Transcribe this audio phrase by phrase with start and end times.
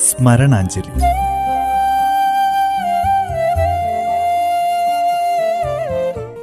[0.00, 0.92] സ്മരണാഞ്ജലി.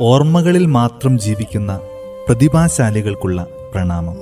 [0.02, 1.80] ഓർമ്മകളിൽ മാത്രം ജീവിക്കുന്ന
[2.28, 4.18] പ്രതിഭാശാലികൾക്കുള്ള പ്രണാമം.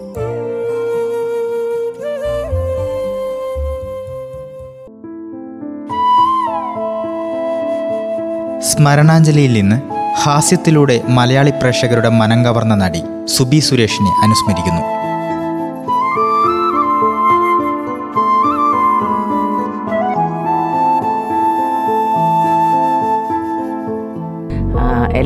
[8.62, 9.82] സ്മരണാഞ്ജലിയിൽ നിന്ന്
[10.22, 15.03] ഹാസ്യത്തിലൂടെ മലയാളി പ്രേക്ഷകരുടെ മനം കവർന്ന നടി സുബി സുരേഷിനെ അനുസ്മരിക്കുന്നു.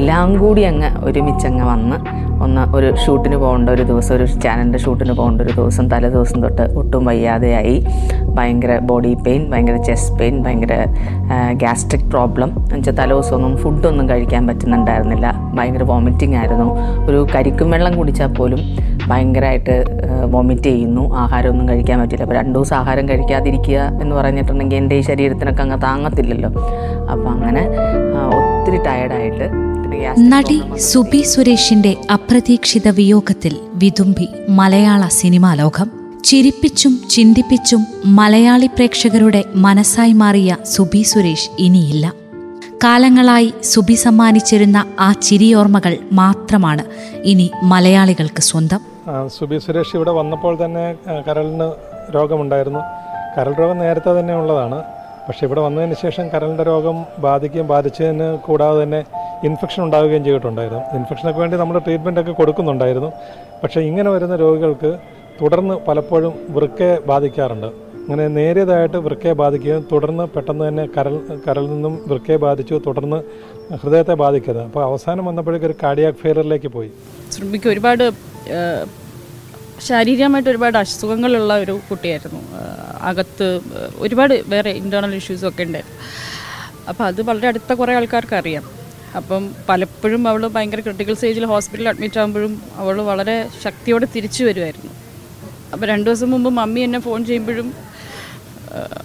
[0.08, 1.96] എല്ലാം കൂടി അങ്ങ് ഒരുമിച്ചങ്ങ് വന്ന്
[2.44, 6.66] ഒന്ന് ഒരു ഷൂട്ടിന് പോകേണ്ട ഒരു ദിവസം ഒരു ചാനലിന്റെ ഷൂട്ടിന് പോകേണ്ട ഒരു ദിവസം തലേ ദിവസം തൊട്ട്
[6.80, 7.74] ഒട്ടും വയ്യാതെയായി.
[8.38, 10.74] ഭയങ്കര ബോഡി പെയിൻ ഭയങ്കര ചെസ്റ്റ് പെയിൻ ഭയങ്കര
[11.64, 15.28] ഗ്യാസ്ട്രിക് പ്രോബ്ലം എന്നുവെച്ചാൽ തലേ ദിവസമൊന്നും ഫുഡൊന്നും കഴിക്കാൻ പറ്റുന്നുണ്ടായിരുന്നില്ല.
[15.60, 16.70] ഭയങ്കര വോമിറ്റിംഗ് ആയിരുന്നു.
[17.10, 18.64] ഒരു കരിക്കും വെള്ളം കുടിച്ചാൽ പോലും
[19.10, 19.78] ഭയങ്കരമായിട്ട്
[20.36, 21.06] വോമിറ്റ് ചെയ്യുന്നു.
[21.26, 22.24] ആഹാരമൊന്നും കഴിക്കാൻ പറ്റില്ല.
[22.24, 26.52] അപ്പോൾ രണ്ട് ദിവസം ആഹാരം കഴിക്കാതിരിക്കുക എന്ന് പറഞ്ഞിട്ടുണ്ടെങ്കിൽ എന്റെ ഈ ശരീരത്തിനൊക്കെ അങ്ങ് താങ്ങത്തില്ലല്ലോ.
[27.14, 27.66] അപ്പോൾ അങ്ങനെ
[28.40, 35.92] ഒത്തിരി ടയർഡായിട്ട് നടി സുബി സുരേഷിന്റെ അപ്രതീക്ഷിത വിയോഗത്തിൽ വിതുമ്പി മലയാള സിനിമാ ലോകം.
[36.24, 42.14] ചിരിപ്പിച്ചും ചിന്തിപ്പിച്ചും മലയാളി പ്രേക്ഷകരുടെ മനസ്സായി മാറിയ സുബി സുരേഷ് ഇനിയില്ല.
[42.84, 46.86] കാലങ്ങളായി സുബി സമ്മാനിച്ചിരുന്ന ആ ചിരിയോർമ്മകൾ മാത്രമാണ്
[47.24, 48.82] ഇനി മലയാളികൾക്ക് സ്വന്തം.
[49.40, 50.96] സുബി സുരേഷ് ഇവിടെ വന്നപ്പോൾ തന്നെ
[51.28, 51.72] കരളിന്
[52.16, 52.80] രോഗമുണ്ടായിരുന്നു.
[53.38, 54.97] കരൾ രോഗം നേരത്തെ തന്നെ ഉള്ളതാണ്.
[55.28, 59.00] പക്ഷേ ഇവിടെ വന്നതിന് ശേഷം കരളിന്റെ രോഗം ബാധിക്കുകയും ബാധിച്ചതിന് കൂടാതെ തന്നെ
[59.44, 60.84] ഇൻഫെക്ഷൻ ഉണ്ടാവുകയും ചെയ്തിട്ടുണ്ടായിരുന്നു.
[60.98, 63.12] ഇൻഫെക്ഷനൊക്കെ വേണ്ടി നമ്മൾ ട്രീറ്റ്മെന്റ് ഒക്കെ കൊടുക്കുന്നുണ്ടായിരുന്നു.
[63.64, 64.92] പക്ഷേ ഇങ്ങനെ വരുന്ന രോഗികൾക്ക്
[65.42, 67.70] തുടർന്ന് പലപ്പോഴും വൃക്കയെ ബാധിക്കാറുണ്ട്.
[68.02, 71.16] അങ്ങനെ നേരിയതായിട്ട് വൃക്കയെ ബാധിക്കുകയും തുടർന്ന് പെട്ടെന്ന് തന്നെ കരൾ
[71.48, 73.20] കരളിൽ നിന്നും വൃക്കയെ ബാധിച്ചു തുടർന്ന്
[73.82, 74.66] ഹൃദയത്തെ ബാധിക്കുന്നത്.
[74.66, 76.92] അപ്പോൾ അവസാനം വന്നപ്പോഴേക്കും ഒരു കാർഡിയാക് ഫെയിലറിലേക്ക് പോയി.
[77.32, 78.06] ശ്രമിക ഒരുപാട്
[79.86, 82.42] ശാരീരികമായിട്ട് ഒരുപാട് അസുഖങ്ങളുള്ള ഒരു കുട്ടിയായിരുന്നു.
[83.02, 83.62] അകത്ത്
[83.96, 85.98] ഒരുപാട് വേറെ ഇന്റേർണൽ ഇഷ്യൂസും ഒക്കെ ഉണ്ടായിരുന്നു.
[86.90, 88.64] അപ്പോൾ അത് വളരെ അടുത്ത കുറേ ആൾക്കാർക്ക് അറിയാം.
[89.18, 94.92] അപ്പം പലപ്പോഴും അവൾ ഭയങ്കര ക്രിട്ടിക്കൽ സ്റ്റേജിൽ ഹോസ്പിറ്റലിൽ അഡ്മിറ്റ് ആകുമ്പോഴും അവൾ വളരെ ശക്തിയോടെ തിരിച്ചു വരുമായിരുന്നു
[95.74, 97.74] അപ്പോൾ രണ്ട് ദിവസം മുമ്പ് മമ്മി എന്നെ ഫോൺ ചെയ്യുമ്പോഴും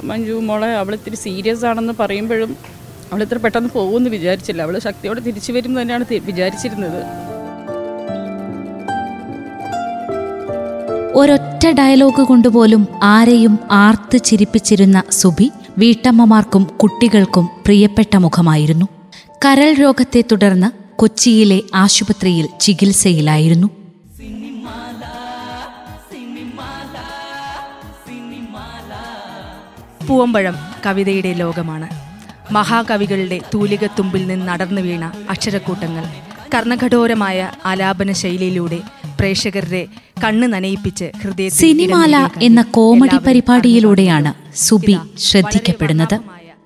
[0.05, 2.57] മഞ്ജു മോളെ അവൾ ഇത്തിരി സീരിയസ് ആണെന്ന് പറയുമ്പോഴും
[3.11, 4.63] അവൾ ഇത്ര പെട്ടെന്ന് പോകുമെന്ന് വിചാരിച്ചില്ല.
[4.63, 7.32] അവൾ ശക്തിയോടെ തിരിച്ചു വരും തന്നെയാണ് വിചാരിച്ചിരുന്നത്.
[11.63, 15.47] ഒരൊറ്റ ഡയലോഗ് കൊണ്ടുപോലും ആരെയും ആർത്ത് ചിരിപ്പിച്ചിരുന്ന സുബി
[15.79, 18.87] വീട്ടമ്മമാർക്കും കുട്ടികൾക്കും പ്രിയപ്പെട്ട മുഖമായിരുന്നു.
[19.45, 23.69] കരൾ രോഗത്തെ തുടർന്ന് കൊച്ചിയിലെ ആശുപത്രിയിൽ ചികിത്സയിലായിരുന്നു.
[30.09, 31.89] പൂവമ്പഴം കവിതയുടെ ലോകമാണ്.
[32.53, 36.07] മഹാകവികളുടെ തൂലികത്തുമ്പിൽ നിന്ന് നടന്നു വീണ അക്ഷരക്കൂട്ടങ്ങൾ
[36.55, 38.79] കർണഘടോരമായ ആലാപന ശൈലിയിലൂടെ
[39.19, 39.81] പ്രേക്ഷകരുടെ
[40.23, 46.21] കണ്ണ് നനയിപ്പിച്ച് ഹൃദയ സിനിമാല എന്ന കോമഡി പരിപാടിയിലൂടെയാണ് സുബി ശ്രദ്ധിക്കപ്പെടുന്നത്.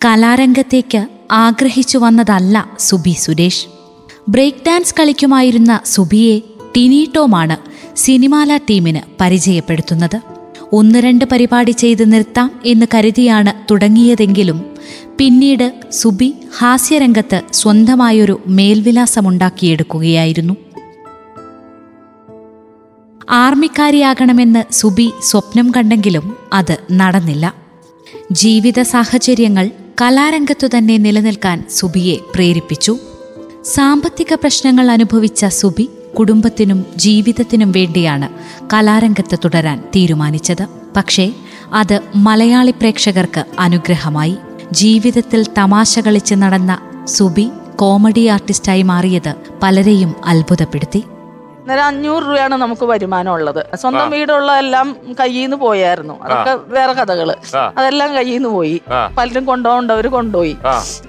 [0.05, 3.66] കലാരംഗത്തേക്ക് ആഗ്രഹിച്ചു വന്നതല്ല സുബി സുരേഷ്.
[4.28, 6.43] ബ്രേക്ക് ഡാൻസ് കളിക്കുമായിരുന്ന സുബിയെ
[6.77, 7.56] ടിനി ടോമാണ്
[7.97, 10.21] സിനിമാല ടീമിന് പരിചയപ്പെടുത്തുന്നത്.
[10.72, 14.65] ഒന്ന് രണ്ട് പരിപാടി ചെയ്ത് നിർത്താം എന്ന് കരുതിയാണ് തുടങ്ങിയതെങ്കിലും
[15.19, 20.66] പിന്നീട് സുബി ഹാസ്യരംഗത്ത് സ്വന്തമായൊരു മേൽവിലാസമുണ്ടാക്കിയെടുക്കുകയായിരുന്നു.
[23.31, 27.55] ആർമിക്കാരിയാകണമെന്ന് സുബി സ്വപ്നം കണ്ടെങ്കിലും അത് നടന്നില്ല.
[28.33, 29.71] ജീവിത സാഹചര്യങ്ങൾ
[30.03, 32.99] കലാരംഗത്തു തന്നെ നിലനിൽക്കാൻ സുബിയെ പ്രേരിപ്പിച്ചു.
[33.65, 35.89] സാമ്പത്തിക പ്രശ്നങ്ങൾ അനുഭവിച്ച സുബി
[36.19, 38.29] കുടുംബത്തിനും ജീവിതത്തിനും വേണ്ടിയാണ്
[38.75, 40.67] കലാരംഗത്ത് തുടരാൻ തീരുമാനിച്ചത്.
[40.97, 41.33] പക്ഷേ
[41.73, 44.37] അത് മലയാളി പ്രേക്ഷകർക്ക് അനുഗ്രഹമായി.
[44.73, 51.05] ജീവിതത്തിൽ തമാശ കളിച്ച് നടന്ന സുബി കോമഡി ആർട്ടിസ്റ്റായി മാറിയത് പലരെയും അത്ഭുതപ്പെടുത്തി.
[51.66, 57.34] അന്നേരം അഞ്ഞൂറ് രൂപയാണ് നമുക്ക് വരുമാനം ഉള്ളത് സ്വന്തം വീടുള്ള എല്ലാം കയ്യിൽ നിന്ന് പോയായിരുന്നു അതൊക്കെ വേറെ കഥകൾ.
[57.78, 58.81] അതെല്ലാം കയ്യിൽ നിന്ന് പോയി
[59.19, 60.56] പലരും കൊണ്ടുപോകേണ്ടവര് കൊണ്ടുപോയി.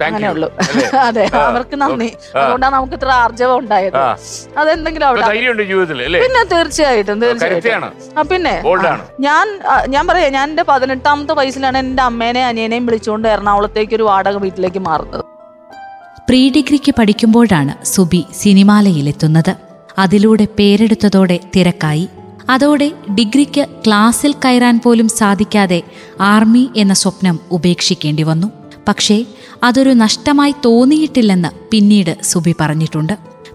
[0.04, 0.48] അങ്ങനെയുള്ളു.
[1.08, 1.30] അതെ.
[1.34, 2.08] അവർക്ക് നന്ദി.
[2.36, 3.98] അതുകൊണ്ടാണ് നമുക്ക് ഇത്ര ആർജവം ഉണ്ടായത്.
[4.58, 6.20] അതെന്തെങ്കിലും അവിടെ ധൈര്യമുണ്ട് ജീവിതത്തിൽ അല്ലേ?
[6.20, 8.28] പിന്നെ തീർച്ചയായിട്ടും തീർച്ചയായിട്ടും.
[8.30, 8.54] പിന്നെ
[9.20, 9.46] ഞാൻ
[9.88, 15.24] ഞാൻ പറയാം ഞാൻ എന്റെ പതിനെട്ടാമത്തെ വയസ്സിലാണ് എന്റെ അമ്മേനെയും അനിയനെയും വിളിച്ചുകൊണ്ട് എറണാകുളത്തേക്ക് ഒരു വാടക വീട്ടിലേക്ക് മാറുന്നത്.
[16.28, 19.67] പ്രീ ഡിഗ്രിക്ക് പഠിക്കുമ്പോഴാണ് സുബി സിനിമാലയിലെത്തുന്നത്.
[19.98, 22.08] അതിലൂടെ പേരെടുത്തതോടെ തിരക്കായി.
[22.50, 25.82] അതോടെ ഡിഗ്രിക്ക് ക്ലാസ്സിൽ കയറാൻ പോലും സാധിക്കാതെ
[26.20, 28.48] ആർമി എന്ന സ്വപ്നം ഉപേക്ഷിക്കേണ്ടി വന്നു.
[28.88, 29.24] പക്ഷേ
[29.62, 33.12] അതൊരു നഷ്ടമായി തോന്നിയിട്ടില്ലെന്ന് പിന്നീട് സുബി പറഞ്ഞിട്ടുണ്ട്.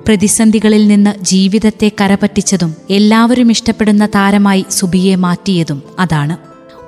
[0.07, 6.38] പ്രതിസന്ധികളിൽ നിന്ന് ജീവിതത്തെ കരപറ്റിച്ചതും എല്ലാവരും ഇഷ്ടപ്പെടുന്ന താരമായി സുബിയെ മാറ്റിയതും അതാണ്.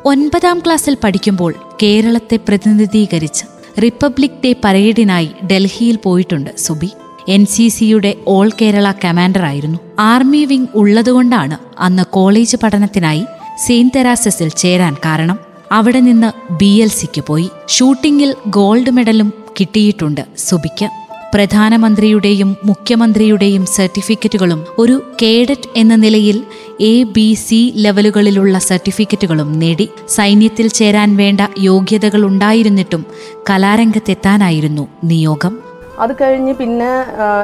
[0.05, 3.45] ഒൻപതാം ക്ലാസ്സിൽ പഠിക്കുമ്പോൾ കേരളത്തെ പ്രതിനിധീകരിച്ച്
[3.81, 6.89] റിപ്പബ്ലിക് ഡേ പരേഡിനായി ഡൽഹിയിൽ പോയിട്ടുണ്ട് സുബി.
[7.27, 13.25] എൻ സി സിയുടെ ഓൾ കേരള കമാൻഡറായിരുന്നു ആർമി വിംഗ് ഉള്ളതുകൊണ്ടാണ് അന്ന് കോളേജ് പഠനത്തിനായി
[13.65, 15.39] സെയിന്റ് തെരാസസിൽ ചേരാൻ കാരണം.
[15.71, 17.49] അവിടെ നിന്ന് ബി എൽ സിക്ക് പോയി.
[17.67, 20.89] ഷൂട്ടിംഗിൽ ഗോൾഡ് മെഡലും കിട്ടിയിട്ടുണ്ട് സുബിക്ക്.
[21.33, 26.43] പ്രധാനമന്ത്രിയുടെയും മുഖ്യമന്ത്രിയുടെയും സർട്ടിഫിക്കറ്റുകളും ഒരു കേഡറ്റ് എന്ന നിലയിൽ
[26.81, 29.89] എ ബി സി ലെവലുകളിലുള്ള സർട്ടിഫിക്കറ്റുകളും നേടി.
[30.07, 33.05] സൈന്യത്തിൽ ചേരാൻ വേണ്ട യോഗ്യതകൾ ഉണ്ടായിരുന്നിട്ടും
[33.49, 35.64] കലാരംഗത്തെത്താനായിരുന്നു നിയോഗം.
[36.03, 36.89] അത് കഴിഞ്ഞ് പിന്നെ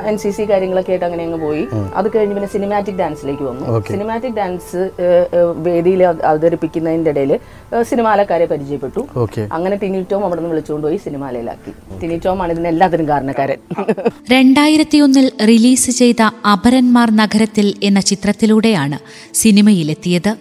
[0.09, 1.63] എൻ സി സി കാര്യങ്ങളൊക്കെ ആയിട്ട് അങ്ങനെ അങ്ങ് പോയി
[1.99, 3.65] അത് കഴിഞ്ഞ് പിന്നെ സിനിമാറ്റിക് ഡാൻസിലേക്ക് വന്നു.
[3.93, 4.81] സിനിമാറ്റിക് ഡാൻസ്
[5.67, 6.01] വേദിയിൽ
[6.31, 7.31] അവതരിപ്പിക്കുന്നതിന്റെ അവതരിപ്പിക്കുന്നതിന്റെ ഇടയിൽ
[7.91, 9.01] സിനിമാലക്കാരെ പരിചയപ്പെട്ടു.
[9.57, 11.73] അങ്ങനെ ടിനിറ്റോം അവിടെ നിന്ന് വിളിച്ചുകൊണ്ട് പോയി സിനിമാലയിലാക്കി.
[12.01, 13.59] ടിനിറ്റോം ആണ് ഇതിന് എല്ലാത്തിനും കാരണക്കാരൻ.
[14.33, 16.21] രണ്ടായിരത്തിയൊന്നിൽ റിലീസ് ചെയ്ത
[16.53, 18.99] അപരന്മാർ നഗരത്തിൽ എന്ന ചിത്രത്തിലൂടെയാണ്
[19.43, 20.31] സിനിമയിലെത്തിയത്.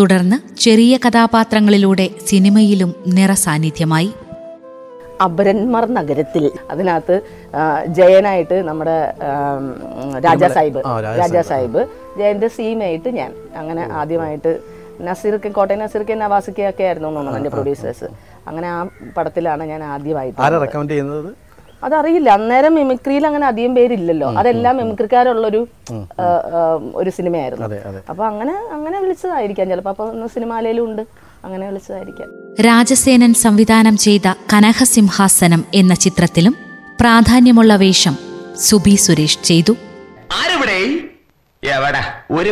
[0.00, 4.10] തുടർന്ന് ചെറിയ കഥാപാത്രങ്ങളിലൂടെ സിനിമയിലും നിറസാന്നിധ്യമായി.
[5.26, 6.44] അപരന്മാർ നഗരത്തിൽ.
[6.70, 7.16] അതിനകത്ത്
[7.98, 8.96] ജയനായിട്ട് നമ്മുടെ
[10.26, 10.82] രാജാ സാഹിബ്.
[11.20, 11.82] രാജാ സാഹിബ്.
[12.18, 13.30] ജയന്റെ സീമയായിട്ട് ഞാൻ
[13.62, 14.52] അങ്ങനെ ആദ്യമായിട്ട്
[15.08, 18.08] നസീർക്ക് കോട്ടയം നസീർക്ക് നവാസിക്ക ഒക്കെ ആയിരുന്നു തോന്നുന്നു എന്റെ പ്രൊഡ്യൂസേഴ്സ്.
[18.48, 18.78] അങ്ങനെ ആ
[19.16, 21.30] പടത്തിലാണ് ഞാൻ ആദ്യമായിട്ട് ആരാ റെക്കമെൻഡ് ചെയ്യുന്നത്?
[21.86, 22.28] അതറിയില്ല.
[22.38, 24.28] അന്നേരം മിമിക്രിയിൽ അങ്ങനെ അധികം പേരില്ലല്ലോ.
[24.40, 25.60] അതെല്ലാം മിമിക്രിക്കാരുള്ളൊരു
[27.00, 27.68] ഒരു സിനിമയായിരുന്നു.
[28.10, 29.68] അപ്പൊ അങ്ങനെ അങ്ങനെ വിളിച്ചതായിരിക്കാം.
[29.72, 30.04] ചിലപ്പോൾ അപ്പൊ
[30.34, 31.02] സിനിമാലയിലും ഉണ്ട്.
[31.44, 32.28] അങ്ങനെ വിളിച്ചതായിരിക്കാം.
[32.62, 36.56] രാജസേനൻ സംവിധാനം ചെയ്ത കനകസിംഹാസനം എന്ന ചിത്രത്തിലും
[37.00, 38.18] പ്രാധാന്യമുള്ള വേഷം
[38.60, 39.76] സുബി സുരേഷ് ചെയ്തു.
[42.30, 42.50] ഒരു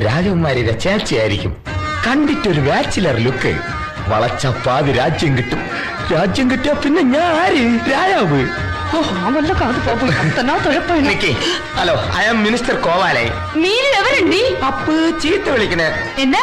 [0.00, 1.56] രാജകുമാരിയുടെ ചേച്ചിയായിരിക്കും.
[2.06, 3.58] കണ്ടിട്ടൊരു ബാച്ചിലർ ലുക്ക്
[4.08, 5.58] വളച്ച പാതി രാജ്യം കിട്ടും.
[6.12, 7.92] രാജ്യം കിട്ടിയ പിന്നെ ഞാൻ ആര്?
[7.92, 8.71] രാജാവ്.
[11.07, 11.31] നിക്ക്.
[11.77, 13.23] Hello I am minister കോവാലേ
[14.67, 15.87] up ചീത്ത വിളിക്കണേ
[16.23, 16.41] എന്ത്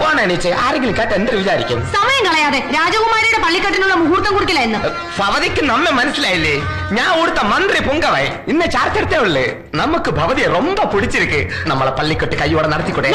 [0.00, 4.80] പോണേച്ചേ ആരെങ്കിലും കേട്ട എന്ത് വിചാരിക്കും സമയം കളയാതെ രാജകുമാരിയുടെ പള്ളിക്കെട്ടിനുള്ള മുഹൂർത്തം കുറിക്കല എന്ന്
[5.18, 6.54] ഭവതിക്ക് നമ്മെ മനസ്സിലായില്ലേ
[6.92, 9.44] ഞാൻ കൊടുത്ത മന്ത്രി പൊങ്കവേ ഇന്ന് ചാർച്ചെടുത്തേ ഉള്ളു
[9.74, 13.10] നമുക്ക് ഭവതിയെ ரொம்ப പിടിച്ചിരിക്ക് നമ്മളെ പള്ളിക്കെട്ട് കൈയോടെ നടത്തിക്കൂടെ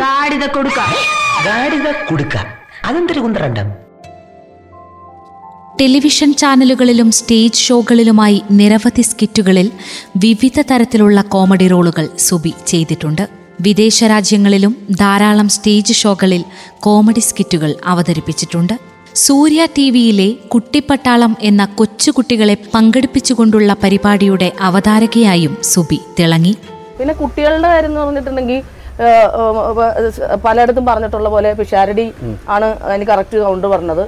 [0.00, 0.80] ഗാഡിത കൊടുക്ക
[1.46, 2.36] ഗാഡിത കൊടുക്ക
[2.84, 3.68] അതെന്തൊരു കുന്തരണ്ടം
[5.81, 9.67] ടെലിവിഷൻ ചാനലുകളിലും സ്റ്റേജ് ഷോകളിലുമായി നിരവധി സ്കിറ്റുകളിൽ
[10.17, 13.29] വിവിധ തരത്തിലുള്ള കോമഡി റോളുകൾ സുബി ചെയ്തിട്ടുണ്ട്.
[13.61, 16.43] വിദേശ രാജ്യങ്ങളിലും ധാരാളം സ്റ്റേജ് ഷോകളിൽ
[16.79, 18.73] കോമഡി സ്കിറ്റുകൾ അവതരിപ്പിച്ചിട്ടുണ്ട്.
[19.15, 26.53] സൂര്യ ടി വിയിലെ കുട്ടിപ്പട്ടാളം എന്ന കൊച്ചുകുട്ടികളെ പങ്കെടുപ്പിച്ചുകൊണ്ടുള്ള പരിപാടിയുടെ അവതാരകയായും സുബി തിളങ്ങി.
[26.99, 28.61] പിന്നെ കുട്ടികളുടെ കാര്യം എന്ന് പറഞ്ഞിട്ടുണ്ടെങ്കിൽ
[30.45, 32.05] പലയിടത്തും പറഞ്ഞിട്ടുള്ള പോലെ പിഷാരടി
[32.55, 34.03] ആണ് അതിന് കറക്റ്റ് കൗണ്ട് പറഞ്ഞത്.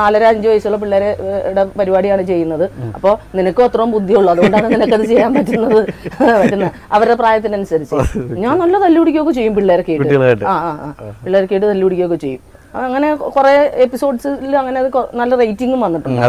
[0.00, 2.64] നാലര അഞ്ച് വയസ്സുള്ള പിള്ളേരുടെ പരിപാടിയാണ് ചെയ്യുന്നത്.
[2.94, 4.30] അപ്പോൾ നിനക്കും അത്രയും ബുദ്ധിയുള്ളൂ.
[4.32, 5.80] അതുകൊണ്ടാണ് നിനക്കത് ചെയ്യാൻ പറ്റുന്നത്.
[6.22, 7.96] പറ്റുന്നത് അവരുടെ പ്രായത്തിനനുസരിച്ച്.
[8.44, 10.44] ഞാൻ നല്ല തല്ലുപിടിക്കുകയൊക്കെ ചെയ്യും പിള്ളേരൊക്കെ ആയിട്ട്.
[10.44, 10.92] ആ ആ
[11.24, 12.40] പിള്ളേരൊക്കെ ആയിട്ട് തല്ലുപിടിക്കുകയൊക്കെ ചെയ്യും.
[12.86, 13.54] അങ്ങനെ കുറെ
[13.84, 14.90] എപ്പിസോഡ്സിൽ അങ്ങനെ അത്
[15.20, 16.20] നല്ല റേറ്റിംഗും വന്നിട്ടുണ്ട്.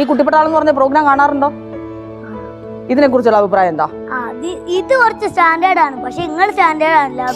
[0.00, 1.48] ഈ കുട്ടിപ്പട്ടാളം എന്ന് പറഞ്ഞ പ്രോഗ്രാം കാണാറുണ്ടോ?
[2.92, 3.86] ഇതിനെ കുറിച്ചുള്ള അഭിപ്രായം എന്താ?
[4.78, 5.96] ഇത് കുറച്ച് സ്റ്റാൻഡേർഡ് ആണ്.
[6.04, 7.26] പക്ഷെ നിങ്ങൾ സ്റ്റാൻഡേർഡ് ആണല്ലോ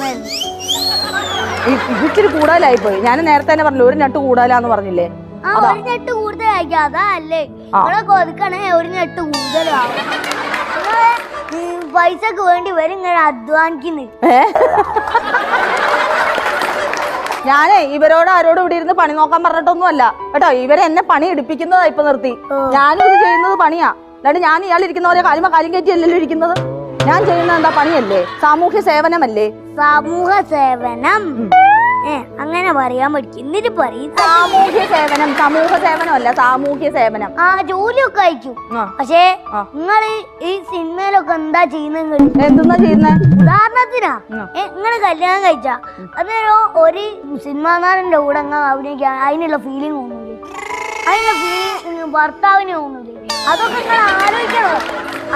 [2.05, 5.07] ഇച്ചിരി കൂടുതലായി പോയി ഞാൻ നേരത്തെ തന്നെ പറഞ്ഞു ഒരു നട്ട് കൂടുതലാന്ന് പറഞ്ഞില്ലേ?
[5.47, 6.81] ആ ഒരു ഞെട്ട് കൂടുതലായിരിക്കും.
[6.87, 7.43] അതാ അല്ലേ.
[7.75, 9.95] നിങ്ങളെ കൊതുക്കണേ ഒരു ഞെട്ട് കൂടുതലാവും.
[10.75, 10.97] നിങ്ങൾ
[11.61, 11.63] ഈ
[11.95, 14.05] പൈസക്ക് വേണ്ടി വരും ഇങ്ങനെ അധ്വാനിക്കുന്നു
[17.49, 20.03] ഞാനേ ഇവരോട് ആരോടും ഇവിടെ ഇരുന്ന് പണി നോക്കാൻ പറഞ്ഞിട്ടൊന്നും അല്ല
[20.33, 22.33] കേട്ടോ ഇവരെ എന്നെ പണി എടുപ്പിക്കുന്നതാ ഇപ്പൊ നിർത്തി.
[22.77, 23.89] ഞാനും ഇത് ചെയ്യുന്നത് പണിയാ.
[24.21, 26.55] അല്ലാണ്ട് ഞാൻ ഇയാൾ ഇരിക്കുന്ന പോലെ കാര്യം കാര്യം കയറ്റി അല്ലല്ലോ ഇരിക്കുന്നത്?
[27.09, 27.71] ഞാൻ ചെയ്യുന്ന എന്താ?
[27.77, 28.21] പണിയല്ലേ?
[28.43, 29.47] സാമൂഹ്യ സേവനമല്ലേ?
[29.79, 31.23] സമൂഹ സേവനം.
[32.11, 32.13] ഏ
[32.43, 34.11] അങ്ങനെ പറയാൻ പഠിക്കും എന്നിട്ട് പറയും.
[34.21, 37.31] സാമൂഹ്യ സേവനം സമൂഹ സേവനമല്ല സാമൂഹ്യ സേവനം.
[37.39, 38.85] ആ ജോലിയൊക്കെ അയക്കും ആ.
[38.99, 39.23] പക്ഷേ
[39.55, 39.61] ആ.
[39.75, 40.03] നിങ്ങൾ
[40.43, 42.15] ഈ സിനിമയിലൊക്കെ എന്താ ചെയ്യുന്നത്
[42.47, 43.13] എന്തെന്നാ ചെയ്യുന്നേ?
[43.43, 44.13] ഉദാഹരണത്തിനാ
[44.77, 45.69] നിങ്ങൾ കല്യാണം കഴിച്ച.
[46.21, 47.05] അതൊരു ഒരു
[47.45, 50.20] സിനിമാ നടന്റെ കൂടെ അങ്ങ് അഭിനയിക്കാൻ അതിനുള്ള ഫീലിംഗ് ഒന്നും ഫീലിംഗ്
[52.15, 53.13] ഭർത്താവിന് തോന്നൂലേ
[53.51, 54.73] അതൊക്കെ നിങ്ങൾ ആലോചിക്കണോ.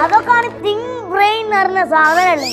[0.01, 2.51] അതൊക്കെയാണ് തിങ് ബ്രെയിൻ എന്ന് സാധനല്ലേ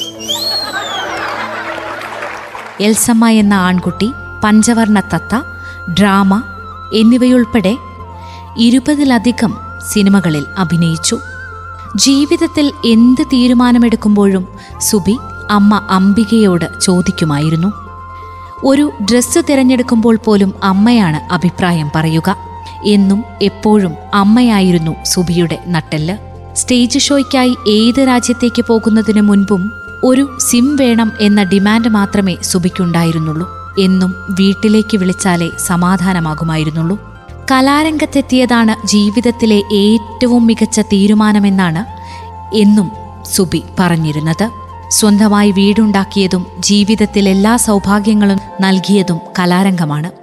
[2.81, 4.13] എൽസമ്മ എന്ന ആൺകുട്ടി
[4.45, 5.41] പഞ്ചവർണ തത്ത
[5.91, 6.43] ഡ്രാമ
[6.95, 7.77] എന്നിവയുൾപ്പെടെ
[8.57, 9.53] ഇരുപതിലധികം
[9.93, 11.17] സിനിമകളിൽ അഭിനയിച്ചു.
[11.97, 14.47] ജീവിതത്തിൽ എന്ത് തീരുമാനമെടുക്കുമ്പോഴും
[14.81, 15.17] സുബി
[15.51, 17.73] അമ്മ അംബികയോട് ചോദിക്കുമായിരുന്നു.
[18.65, 22.52] ഒരു ഡ്രസ്സ് തിരഞ്ഞെടുക്കുമ്പോൾ പോലും അമ്മയാണ് അഭിപ്രായം പറയുക.
[22.85, 26.17] എന്നും എപ്പോഴും അമ്മയായിരുന്നു സുബിയുടെ നട്ടെല്ല്.
[26.55, 29.73] സ്റ്റേജ് ഷോയ്ക്കായി ഏത് രാജ്യത്തേക്ക് പോകുന്നതിന് മുൻപും
[30.05, 33.49] ഒരു സിം വേണം എന്ന ഡിമാൻഡ് മാത്രമേ സുബിക്കുണ്ടായിരുന്നുള്ളൂ.
[33.79, 37.13] എന്നും വീട്ടിലേക്ക് വിളിച്ചാലേ സമാധാനമാകുമായിരുന്നുള്ളൂ.
[37.53, 42.03] കലാരംഗത്തെത്തിയതാണ് ജീവിതത്തിലെ ഏറ്റവും മികച്ച തീരുമാനമെന്നാണ്
[42.55, 42.91] എന്നും
[43.33, 44.49] സുബി പറഞ്ഞിരുന്നത്.
[44.91, 50.22] സ്വന്തമായി വീടുണ്ടാക്കിയതും ജീവിതത്തിൽ എല്ലാ സൗഭാഗ്യങ്ങളും നൽകിയതും കലാരംഗമാണ്.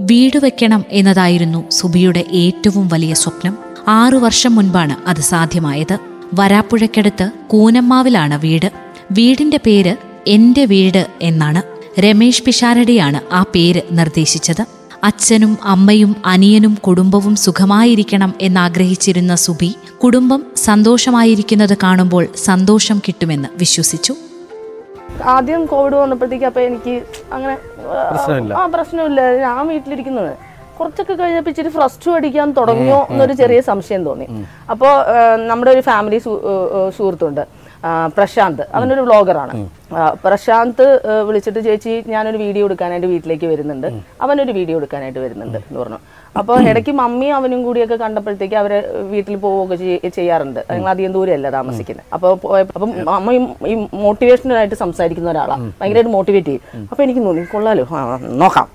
[0.00, 3.58] വീട് വെക്കണം എന്നതായിരുന്നു സുബിയുടെ ഏറ്റവും വലിയ സ്വപ്നം.
[3.88, 5.98] ആറു വർഷം മുൻപാണ് അത് സാധ്യമായത്.
[6.34, 8.72] വരാപ്പുഴയ്ക്കടുത്ത് കൂനമ്മാവിലാണ് വീട്.
[9.12, 9.96] വീടിന്റെ പേര്
[10.26, 11.62] എന്റെ വീട് എന്നാണ്.
[12.00, 14.64] രമേഷ് പിഷാരടിയാണ് ആ പേര് നിർദ്ദേശിച്ചത്.
[15.04, 19.74] അച്ഛനും അമ്മയും അനിയനും കുടുംബവും സുഖമായിരിക്കണം എന്നാഗ്രഹിച്ചിരുന്ന സുബി
[20.04, 24.16] കുടുംബം സന്തോഷമായിരിക്കുന്നത് കാണുമ്പോൾ സന്തോഷം കിട്ടുമെന്ന് വിശ്വസിച്ചു.
[25.22, 27.02] ആദ്യം കോവിഡ് വന്നപ്പോഴത്തേക്ക് അപ്പോൾ എനിക്ക്
[27.32, 27.54] അങ്ങനെ
[28.54, 29.22] ആ, പ്രശ്നമില്ല.
[29.44, 30.32] ഞാൻ വീട്ടിലിരിക്കുന്നത്.
[30.78, 34.26] കുറച്ചൊക്കെ കഴിഞ്ഞപ്പോൾ ഇച്ചിരി ഫ്രസ്റ്റു അടിക്കാൻ തുടങ്ങിയോ എന്നൊരു ചെറിയ സംശയം തോന്നി.
[34.70, 34.92] അപ്പോൾ
[35.36, 36.18] നമ്മുടെ ഒരു ഫാമിലി
[36.98, 37.44] സുഹൃത്തുണ്ട്.
[38.16, 38.62] പ്രശാന്ത്.
[38.74, 39.54] അവനൊരു വ്ളോഗറാണ്
[40.24, 43.88] പ്രശാന്ത് വിളിച്ചിട്ട് ചേച്ചി ഞാനൊരു വീഡിയോ എടുക്കാനായിട്ട് വീട്ടിലേക്ക് വരുന്നുണ്ട്.
[44.20, 45.98] അവനൊരു വീഡിയോ എടുക്കാനായിട്ട് വരുന്നുണ്ട് എന്ന് പറഞ്ഞു.
[46.40, 48.78] അപ്പോൾ ഇടയ്ക്ക് മമ്മിയും അവനും കൂടിയൊക്കെ കണ്ടപ്പോഴത്തേക്ക് അവരെ
[49.12, 50.60] വീട്ടിൽ പോവുകയൊക്കെ ചെയ്യാറുണ്ട്.
[50.70, 52.06] ഞങ്ങൾ അധികം ദൂരമല്ല താമസിക്കുന്നത്.
[52.16, 52.32] അപ്പോൾ
[52.76, 53.74] അപ്പം അമ്മയും ഈ
[54.04, 56.88] മോട്ടിവേഷനായിട്ട് സംസാരിക്കുന്ന ഒരാളാണ് ഭയങ്കരമായിട്ട് മോട്ടിവേറ്റ് ചെയ്യും.
[56.90, 57.84] അപ്പോൾ എനിക്ക് തോന്നി കൊള്ളാലോ.
[58.42, 58.68] നോക്കാം.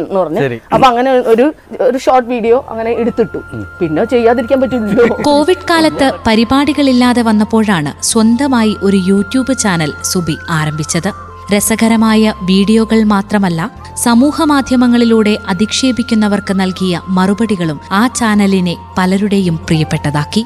[0.00, 0.40] എന്ന് പറഞ്ഞു.
[0.40, 1.46] അപ്പോൾ അപ്പൊ അങ്ങനെ ഒരു
[1.88, 3.40] ഒരു ഷോർട്ട് വീഡിയോ അങ്ങനെ എടുത്തിട്ടു.
[3.80, 5.06] പിന്നെ ചെയ്യാതിരിക്കാൻ പറ്റില്ലല്ലോ.
[5.30, 11.10] കോവിഡ് കാലത്ത് പരിപാടികളില്ലാതെ വന്നപ്പോഴാണ് സ്വന്തമായി ഒരു യൂട്യൂബ് ചാനൽ സുബി ആരംഭിച്ചത്.
[11.52, 13.60] രസകരമായ വീഡിയോകൾ മാത്രമല്ല
[14.04, 20.42] സമൂഹമാധ്യമങ്ങളിലൂടെ അധിക്ഷേപിക്കുന്നവർക്ക് നൽകിയ മറുപടികളും ആ ചാനലിനെ പലരുടെയും പ്രിയപ്പെട്ടതാക്കി.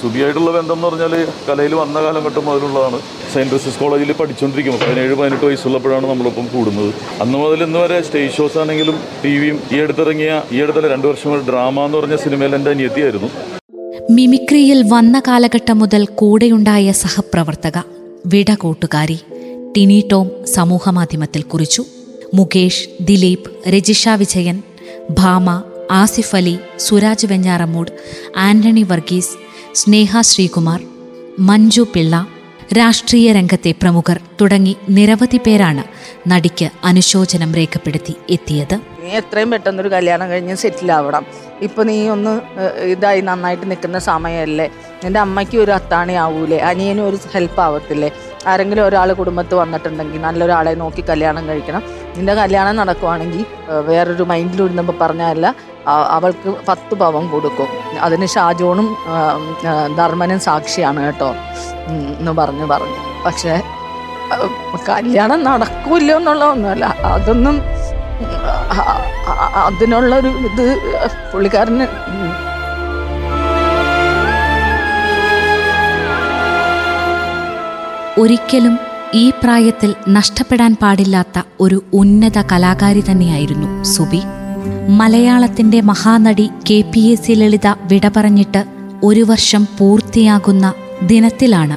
[0.00, 1.14] സുബിയായിട്ടുള്ള ബന്ധം എന്ന് പറഞ്ഞാൽ
[1.48, 3.00] കലയിൽ വന്ന കാലഘട്ടം മുതലുള്ളതാണ്.
[3.32, 6.90] സെയിന്റ് ജോസഫ്സ് കോളേജിൽ പഠിച്ചുകൊണ്ടിരിക്കുമ്പോൾ പതിനേഴ് പതിനെട്ട് വയസ്സുള്ളപ്പോഴാണ് നമ്മളിപ്പം കൂടുന്നത്.
[7.24, 11.36] അന്ന് മുതൽ ഇന്ന് വരെ സ്റ്റേജ് ഷോസ് ആണെങ്കിലും ടി വിയും ഈ അടുത്തിറങ്ങിയ ഈ അടുത്തല്ല രണ്ട് വർഷം
[11.50, 13.30] ഡ്രാമ എന്ന് പറഞ്ഞ സിനിമയിൽ എന്റെ അനിയത്തിയായിരുന്നു.
[14.16, 17.76] മിമിക്രിയിൽ വന്ന കാലഘട്ടം മുതൽ കൂടെയുണ്ടായ സഹപ്രവർത്തക
[18.32, 19.16] വിട കൂട്ടുകാരി
[19.76, 21.82] ടിനി ടോം സമൂഹമാധ്യമത്തിൽ കുറിച്ചു.
[22.34, 24.62] മുകേഷ് ദിലീപ് രജിഷ വിജയൻ
[25.18, 27.90] ഭാമ ആസിഫ് അലി സുരാജ് വെഞ്ഞാറമൂട്
[28.36, 29.34] ആന്റണി വർഗീസ്
[29.80, 30.80] സ്നേഹ ശ്രീകുമാർ
[31.48, 32.26] മഞ്ജു പിള്ള
[32.78, 35.84] രാഷ്ട്രീയ രംഗത്തെ പ്രമുഖർ തുടങ്ങി നിരവധി പേരാണ്
[36.30, 38.76] നടിക്ക് അനുശോചനം രേഖപ്പെടുത്തി എത്തിയത്.
[39.02, 41.24] നീ എത്രയും പെട്ടെന്നൊരു കല്യാണം കഴിഞ്ഞ് സെറ്റിൽ ആവണം.
[41.62, 42.34] ഇപ്പൊ നീ ഒന്ന്
[42.94, 44.68] ഇതായി നന്നായിട്ട് നിൽക്കുന്ന സമയമല്ലേ?
[45.04, 46.58] നിന്റെ അമ്മയ്ക്ക് ഒരു അത്താണി ആവൂലേ?
[46.70, 48.10] അനിയനും ഒരു ഹെൽപ്പ് ആവത്തില്ലേ?
[48.46, 51.82] ആരെങ്കിലും ഒരാൾ കുടുംബത്ത് വന്നിട്ടുണ്ടെങ്കിൽ നല്ലൊരാളെ നോക്കി കല്യാണം കഴിക്കണം.
[52.16, 53.46] നിന്റെ കല്യാണം നടക്കുവാണെങ്കിൽ
[53.86, 55.54] വേറൊരു മൈൻഡിൽ ഇരുന്നപ്പോൾ പറഞ്ഞല്ല
[55.86, 57.66] അവൾക്ക് പത്ത് പവം കൊടുക്കും.
[58.00, 58.96] അതിന് ഷാജോണും
[59.96, 61.34] ധർമ്മനും സാക്ഷിയാണ് കേട്ടോ.
[62.18, 63.22] എന്ന് പറഞ്ഞു പറഞ്ഞു.
[63.26, 63.62] പക്ഷേ
[64.88, 66.84] കല്യാണം നടക്കൂല്ലോ എന്നുള്ളതൊന്നുമല്ല.
[66.84, 67.60] അതൊന്നും
[68.70, 70.78] ആ- ആ- അതിനുള്ളൊരു ഇത്
[71.32, 71.86] പുള്ളിക്കാരന്
[78.18, 78.78] ഒരിക്കലും
[79.14, 84.20] ഈ പ്രായത്തിൽ നഷ്ടപ്പെടാൻ പാടില്ലാത്ത ഒരു ഉന്നത കലാകാരി തന്നെയായിരുന്നു സുബി.
[84.88, 88.64] മലയാളത്തിന്റെ Mahanati K P S C Lalitha വിട പറഞ്ഞിട്ട്
[89.02, 91.76] ഒരു വർഷം പൂർത്തിയാകുന്ന ദിനത്തിലാണ്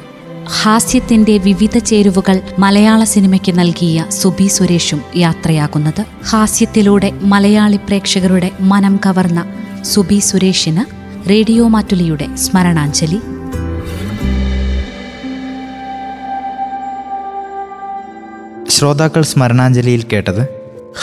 [0.62, 6.06] ഹാസ്യത്തിന്റെ വിവിധ ചേരുവകൾ മലയാള സിനിമയ്ക്ക് നൽകിയ സുബി സുരേഷും യാത്രയാകുന്നത്.
[6.30, 9.46] ഹാസ്യത്തിലൂടെ മലയാളി പ്രേക്ഷകരുടെ മനം കവർന്ന
[9.84, 10.86] സുബി സുരേഷിന്
[11.30, 13.37] റേഡിയോ മാറ്റുലിയുടെ സ്മരണാഞ്ജലി.
[18.78, 20.50] ശ്രോതാക്കൾ സ്മരണാഞ്ജലിയിൽ കേട്ടത്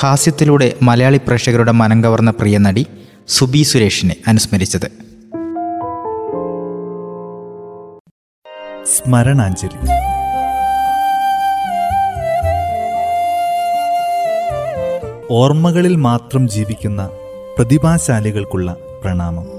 [0.01, 2.87] ഹാസ്യത്തിലൂടെ മലയാളി പ്രേക്ഷകരുടെ മനം കവർന്ന പ്രിയ നടി
[3.29, 4.87] സുബി സുരേഷിനെ അനുസ്മരിച്ചത്.
[8.87, 9.79] സ്മരണാഞ്ജലി.
[15.31, 17.11] ഓർമ്മകളിൽ മാത്രം ജീവിക്കുന്ന
[17.57, 19.54] പ്രതിഭാശാലികൾക്കുള്ള പ്രണാമം.